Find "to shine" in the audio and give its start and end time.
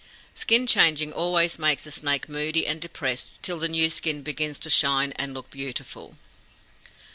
4.57-5.11